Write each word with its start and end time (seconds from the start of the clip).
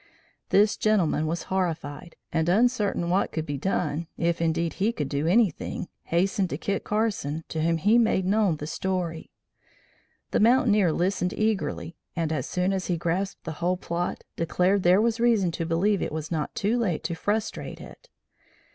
This 0.49 0.77
gentleman 0.77 1.27
was 1.27 1.43
horrified, 1.43 2.15
and 2.33 2.49
uncertain 2.49 3.11
what 3.11 3.31
could 3.31 3.45
be 3.45 3.59
done, 3.59 4.07
if 4.17 4.41
indeed 4.41 4.73
he 4.81 4.91
could 4.91 5.07
do 5.09 5.27
anything, 5.27 5.89
hastened 6.05 6.49
to 6.49 6.57
Kit 6.57 6.83
Carson, 6.83 7.43
to 7.49 7.61
whom 7.61 7.77
he 7.77 7.99
made 7.99 8.25
known 8.25 8.57
the 8.57 8.65
story. 8.65 9.29
The 10.31 10.39
mountaineer 10.39 10.91
listened 10.91 11.33
eagerly, 11.33 11.97
and, 12.15 12.33
as 12.33 12.47
soon 12.47 12.73
as 12.73 12.87
he 12.87 12.97
grasped 12.97 13.43
the 13.43 13.51
whole 13.61 13.77
plot, 13.77 14.23
declared 14.37 14.81
there 14.81 14.99
was 14.99 15.19
reason 15.19 15.51
to 15.51 15.67
believe 15.67 16.01
it 16.01 16.11
was 16.11 16.31
not 16.31 16.55
too 16.55 16.79
late 16.79 17.03
to 17.03 17.13
frustrate 17.13 17.79
it. 17.79 18.09